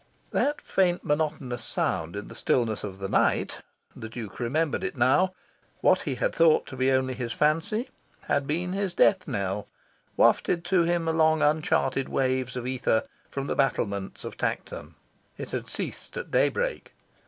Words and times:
That 0.31 0.59
faint 0.59 1.03
monotonous 1.03 1.63
sound 1.63 2.15
in 2.15 2.27
the 2.27 2.33
stillness 2.33 2.83
of 2.83 2.97
the 2.97 3.07
night 3.07 3.57
the 3.95 4.09
Duke 4.09 4.39
remembered 4.39 4.83
it 4.83 4.97
now. 4.97 5.35
What 5.81 5.99
he 5.99 6.15
had 6.15 6.33
thought 6.33 6.65
to 6.69 6.75
be 6.75 6.89
only 6.91 7.13
his 7.13 7.33
fancy 7.33 7.87
had 8.21 8.47
been 8.47 8.73
his 8.73 8.95
death 8.95 9.27
knell, 9.27 9.67
wafted 10.17 10.65
to 10.65 10.81
him 10.85 11.07
along 11.07 11.43
uncharted 11.43 12.09
waves 12.09 12.55
of 12.57 12.65
ether, 12.65 13.03
from 13.29 13.45
the 13.45 13.53
battlements 13.55 14.23
of 14.25 14.37
Tankerton. 14.37 14.95
It 15.37 15.51
had 15.51 15.69
ceased 15.69 16.17
at 16.17 16.31
daybreak. 16.31 16.95